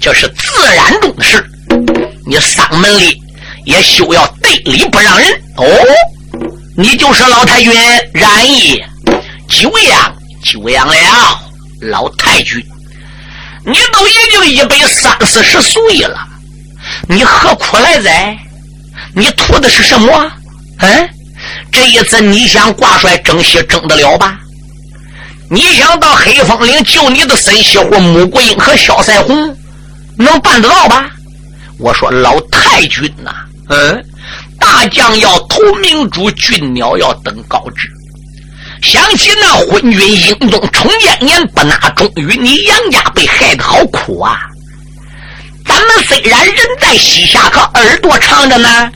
[0.00, 1.44] 这是自然中的事。
[2.26, 3.16] 你丧门里
[3.64, 5.64] 也休要对理不让人哦。
[6.76, 7.72] 你就是老太君
[8.12, 8.80] 然义，
[9.48, 10.14] 久仰。
[10.48, 11.38] 久仰了，
[11.82, 12.58] 老太君，
[13.66, 16.26] 你都已经一百三四十岁了，
[17.06, 18.34] 你何苦来哉？
[19.14, 20.32] 你图的是什么？
[20.78, 21.10] 嗯，
[21.70, 24.38] 这一次你想挂帅征西征得了吧？
[25.50, 29.54] 你想到黑风岭救你的孙西湖穆桂英和萧赛红，
[30.16, 31.10] 能办得到吧？
[31.78, 33.34] 我说老太君呐，
[33.68, 34.02] 嗯，
[34.58, 37.86] 大将要投明珠，俊鸟要登高枝。
[38.82, 44.38] 想起那昏君英宗崇建年不纳忠于你杨家被害的好苦啊！
[45.66, 48.90] 咱们虽然人在西夏，可耳朵长着呢。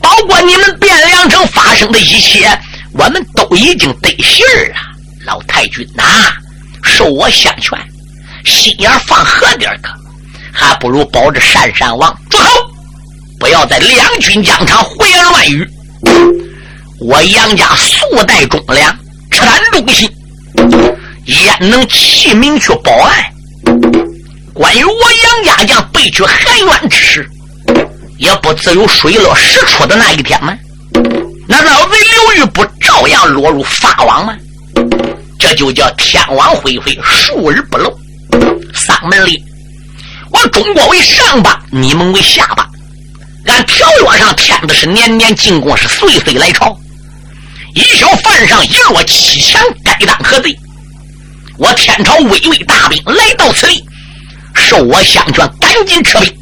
[0.00, 2.48] 包括你们汴梁城发生的一切，
[2.92, 4.76] 我们都已经得信儿了。
[5.24, 6.04] 老太君呐，
[6.82, 7.78] 受我相劝，
[8.44, 9.78] 心眼放和点儿
[10.52, 12.44] 还不如保着鄯善王住口，
[13.38, 15.68] 不要在两军疆场胡言乱语。
[17.00, 18.98] 我杨家素带忠良，
[19.30, 20.10] 赤胆忠心，
[21.26, 23.24] 焉能弃名去报案？
[24.52, 27.30] 关于我杨家将被取含冤之事，
[28.18, 30.52] 也不自有水落石出的那一天吗？
[31.46, 34.36] 那老贼刘玉不照样落入法网吗？
[35.38, 37.96] 这就叫天网恢恢，疏而不漏。
[38.74, 39.40] 三门里，
[40.32, 42.68] 我中国为上吧，你们为下吧。
[43.46, 46.76] 按条约上签的是年年进贡，是岁岁来朝。
[47.74, 50.56] 一小犯上一落七强，该当何罪？
[51.58, 53.84] 我天朝巍巍大兵来到此地。
[54.54, 56.32] 受我相劝，赶紧撤兵，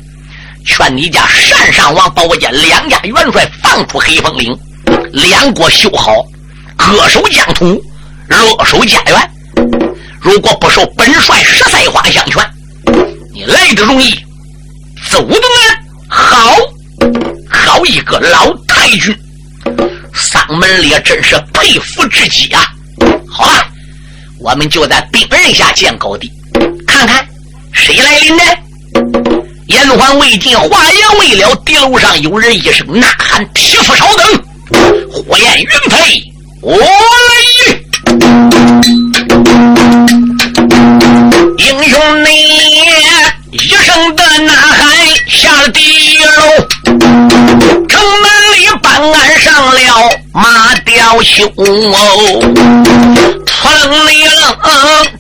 [0.65, 4.57] 劝你家单上王把我家两家元帅放出黑风岭，
[5.13, 6.13] 两国修好，
[6.77, 7.81] 各守疆土，
[8.29, 9.31] 乐守家园。
[10.21, 12.43] 如果不受本帅十赛花相劝，
[13.33, 14.13] 你来的容易，
[15.11, 15.79] 走的难。
[16.09, 16.57] 好
[17.51, 19.15] 好一个老太君，
[20.49, 22.67] 门烈真是佩服至极啊！
[23.29, 23.67] 好了，
[24.39, 26.31] 我们就在兵刃下见高低，
[26.87, 27.27] 看看。
[27.73, 28.43] 谁来临呢？
[29.67, 34.45] 言话未尽，话言未了，地楼上有人一声呐喊：“匹夫稍等！”
[35.13, 36.23] 火焰云飞，
[36.63, 36.85] 我来！
[41.59, 42.31] 英雄你
[43.51, 44.97] 一声的呐喊，
[45.29, 46.25] 下了地楼，
[47.89, 48.31] 城门
[48.67, 51.49] 里办案上了马雕兄，
[53.47, 54.57] 突楞里楞。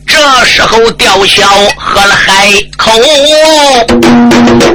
[0.06, 2.90] 这时候，吊销喝了海口，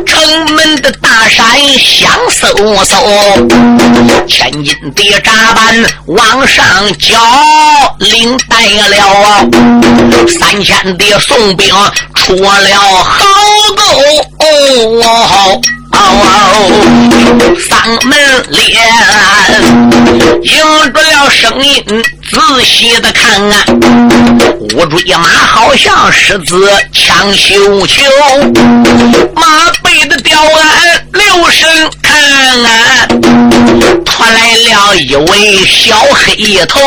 [0.05, 1.45] 城门的大山
[1.77, 6.65] 响嗖嗖，千斤的闸板往上
[6.97, 7.17] 交，
[7.99, 8.55] 领带
[8.87, 9.49] 了
[10.27, 11.67] 三千的宋兵
[12.15, 12.49] 出了
[13.03, 13.25] 壕
[13.75, 13.83] 沟。
[14.39, 15.61] 哦，
[17.59, 18.17] 嗓门
[18.49, 18.81] 连，
[20.41, 21.83] 迎着了声音，
[22.29, 23.65] 仔细的看啊，
[24.75, 28.03] 乌骓马好像狮子抢绣球，
[29.35, 31.00] 马背的吊鞍
[34.71, 36.79] 了一位小黑头，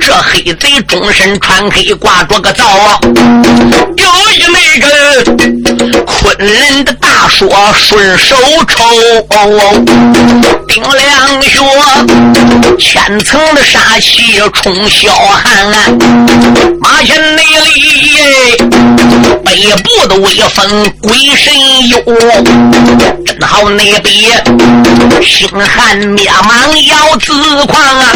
[0.00, 2.64] 这黑贼终身穿黑，挂着个皂，
[3.96, 4.88] 有一那个
[6.04, 7.48] 昆仑的大说。
[7.74, 8.36] 顺手
[8.66, 8.84] 抽，
[10.66, 11.60] 丁亮穴，
[12.78, 15.44] 千层的杀气冲霄汉。
[16.80, 17.42] 马前内
[17.74, 18.16] 里，
[19.44, 19.50] 北
[19.82, 21.52] 部的威风鬼神
[21.88, 21.96] 游，
[23.24, 24.28] 真好那比
[25.22, 27.32] 星汉灭忙要自
[27.66, 28.12] 狂啊！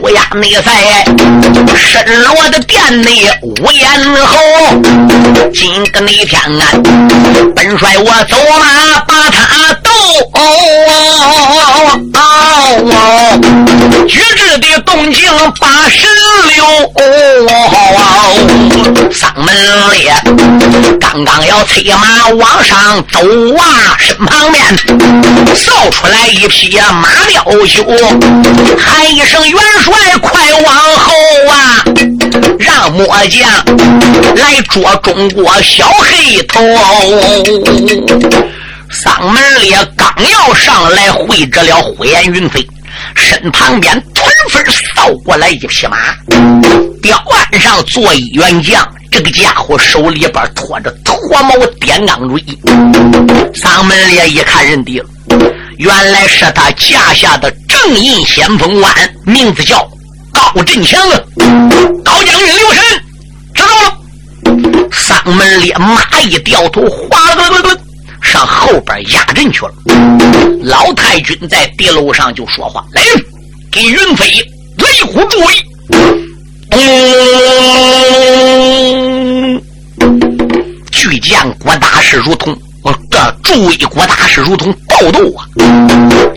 [0.00, 1.04] 不亚内在
[1.76, 3.88] 沈罗的殿内无言
[4.26, 4.36] 后，
[5.54, 6.66] 今个那天啊，
[7.54, 9.67] 本帅我走马把他
[12.12, 12.20] 斗，
[14.06, 15.30] 举止的动静
[15.60, 16.08] 把神
[16.54, 16.64] 流，
[19.12, 19.46] 丧门
[19.92, 20.12] 烈
[21.00, 23.18] 刚刚要催马往上走
[23.56, 24.76] 啊，身旁边
[25.54, 27.84] 扫出来一匹马雕修，
[28.78, 29.92] 喊一声元帅。
[30.20, 30.32] 快
[30.62, 31.12] 往后
[31.48, 31.84] 啊！
[32.58, 33.48] 让末将
[34.36, 36.60] 来捉中国小黑头。
[38.90, 42.66] 丧门烈刚要上来会着了火焰云飞，
[43.14, 44.64] 身旁边团分
[44.94, 45.96] 扫过来一匹马，
[47.02, 48.86] 吊鞍上坐一员将。
[49.10, 52.44] 这个家伙手里边拖着脱毛点钢锥。
[53.54, 55.02] 丧门烈一看认定，
[55.78, 59.86] 原来是他架下的正印先锋官，名字叫。
[60.30, 61.00] 高振强，
[62.04, 62.84] 高将军留神，
[63.54, 64.90] 知道了。
[64.92, 67.76] 丧门烈马一掉头，哗啦啦啦啦
[68.22, 69.72] 上后边压阵去了。
[70.62, 73.24] 老太君在地楼上就说话：“来人，
[73.70, 74.24] 给云飞
[74.76, 75.54] 雷虎助威。”
[80.90, 82.58] 巨将郭大师如同。
[83.10, 85.44] 这助威郭大师如同暴斗啊，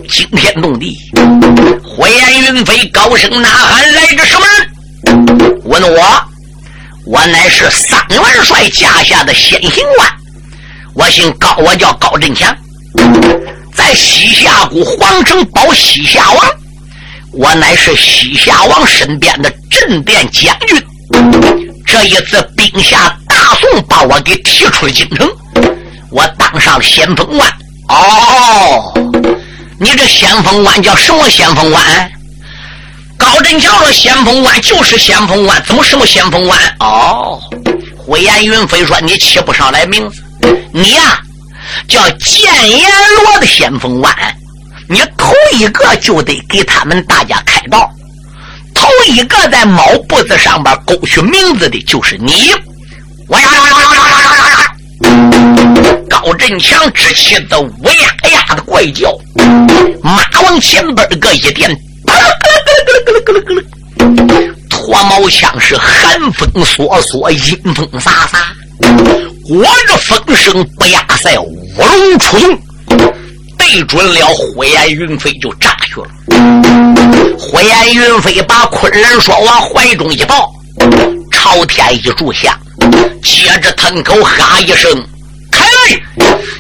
[0.09, 0.97] 惊天动地！
[1.83, 4.67] 火焰云飞高声呐喊：“来个什么人？
[5.63, 6.01] 问我，
[7.05, 10.11] 我乃是三元帅驾下的先行官，
[10.93, 12.55] 我姓高，我叫高振强，
[13.73, 16.45] 在西夏国皇城保西夏王，
[17.33, 20.83] 我乃是西夏王身边的镇殿将军。
[21.85, 25.29] 这一次兵下大宋，把我给提出了京城。”
[26.11, 27.49] 我当上了先锋官
[27.87, 28.93] 哦，
[29.79, 32.11] 你这先锋官叫什么先锋官？
[33.17, 37.39] 高振强说：“先锋官就是先锋官，怎么什么先锋官？”哦，
[37.97, 40.21] 火焰云飞说：“你起不上来名字，
[40.73, 41.19] 你呀
[41.87, 42.89] 叫见阎
[43.23, 44.13] 罗的先锋官，
[44.87, 47.89] 你头一个就得给他们大家开道。
[48.73, 52.51] 头一个在卯布子上边勾取名字的就是你。
[53.27, 54.57] 我呀呀呀呀呀呀呀！
[56.09, 59.15] 高振强之妻子乌呀呀的怪叫，
[60.01, 61.73] 马往前边个一点，
[64.69, 69.30] 脱毛枪是寒风索索，阴风飒飒。
[69.49, 72.59] 我这风声不压塞，乌龙出动，
[73.57, 76.07] 对准了火焰云飞就炸去了。
[77.39, 80.53] 火焰云飞把昆仑说往怀中一抱，
[81.31, 82.55] 朝天一柱香，
[83.23, 84.91] 接着腾口哈一声，
[85.51, 85.99] 开来！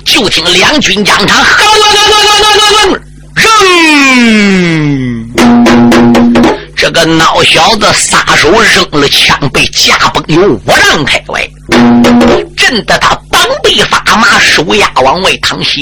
[0.03, 2.99] 就听两军将场，哈啦啦啦啦啦啦，
[3.35, 3.45] 扔！
[6.75, 11.47] 这个孬小子撒手扔了枪，被架崩有五丈开外，
[12.61, 15.81] 震得他膀背发麻，手压往外淌血，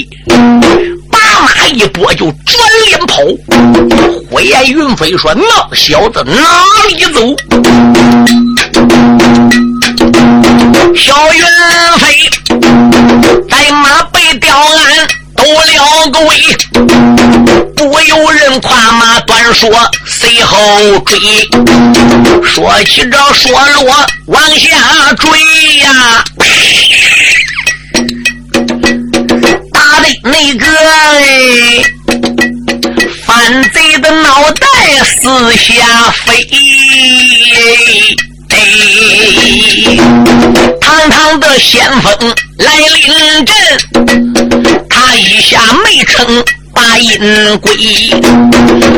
[1.10, 2.56] 把马一拨就转
[2.86, 3.18] 脸跑。
[4.30, 5.44] 火焰云飞说：“那
[5.76, 6.32] 小子哪
[6.88, 7.20] 里走？”
[10.96, 11.44] 小云
[11.98, 12.30] 飞
[13.50, 15.06] 在马背吊鞍
[15.40, 16.36] 走了个位，
[17.74, 19.70] 不由人跨马断说。
[20.06, 21.18] 随后追，
[22.44, 24.68] 说起这说落往下
[25.14, 25.28] 追
[25.78, 26.22] 呀，
[29.72, 30.66] 打的那个
[33.24, 34.66] 犯贼的脑袋
[35.22, 36.46] 四下飞，
[40.82, 42.12] 堂堂的先锋
[42.58, 43.00] 来临
[43.46, 43.56] 阵，
[45.14, 46.44] 一下没成。
[46.72, 47.18] 把阴
[47.58, 47.74] 鬼，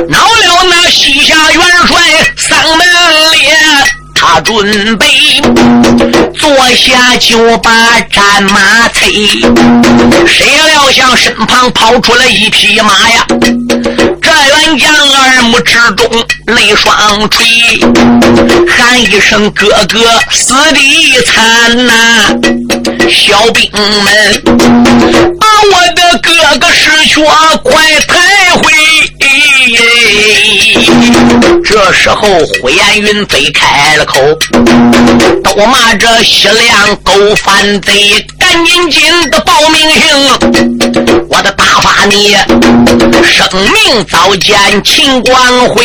[0.09, 1.99] 恼了那西夏元帅
[2.37, 2.87] 丧门
[3.33, 3.57] 烈，
[4.15, 5.07] 他准备
[6.39, 7.71] 坐下就把
[8.11, 9.41] 战马催，
[10.27, 13.27] 谁料想身旁跑出了一匹马呀！
[14.35, 16.09] 大元将耳目之中
[16.47, 17.45] 泪双垂，
[18.67, 21.93] 喊一声哥哥死的惨呐！
[23.11, 23.71] 小兵
[24.03, 24.43] 们，
[25.39, 27.23] 把我的哥哥尸血
[27.63, 29.22] 快抬回！
[31.65, 32.27] 这时候，
[32.61, 34.19] 火焰云飞开了口，
[35.45, 40.03] 都骂这西凉狗反贼，赶紧紧的报名姓，
[41.31, 42.37] 我的打发你
[43.25, 45.85] 生命早见秦光辉。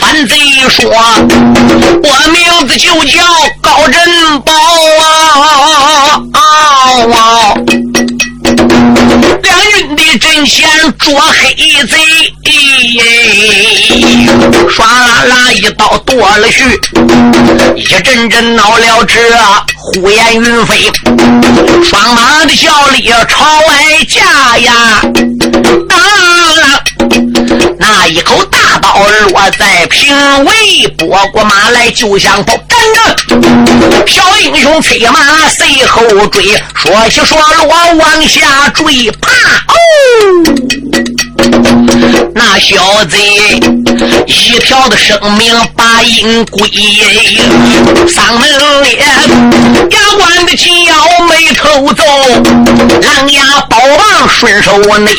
[0.00, 0.36] 反贼
[0.70, 0.88] 说，
[2.02, 3.20] 我名字就叫
[3.60, 4.52] 高振宝
[6.32, 6.36] 啊！
[7.04, 7.65] 两军的阵
[10.46, 10.68] 先
[10.98, 11.54] 捉黑
[11.86, 11.98] 贼，
[14.68, 16.80] 唰啦啦一刀剁了去，
[17.74, 19.14] 一阵阵恼了这
[19.76, 20.90] 虎烟云飞，
[21.82, 24.72] 双马的效力朝外架呀，
[25.90, 25.96] 啊！
[27.78, 28.42] 那一口
[29.32, 30.14] 我在平
[30.44, 36.44] 尾，拨过马来就想跑，跟着小英雄催马随后追，
[36.74, 39.30] 说起说落往下坠，啪！
[39.68, 39.74] 哦。
[42.34, 43.60] 那小贼
[44.26, 46.68] 一条的生命把阴归，
[48.08, 48.48] 丧门
[48.82, 48.98] 脸
[49.90, 50.94] 牙关的紧要
[51.26, 52.04] 没偷走，
[53.02, 55.10] 狼牙宝棒顺手内，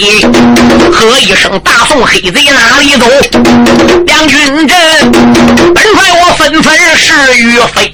[0.92, 3.06] 喝一声大宋黑贼哪里走？
[4.06, 4.78] 两军阵，
[5.74, 7.92] 本帅我纷纷是与非。